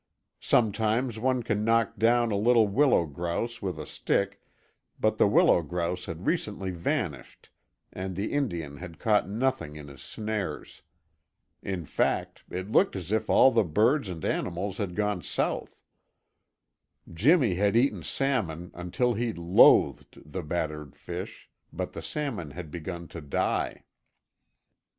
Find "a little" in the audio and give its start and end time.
2.31-2.67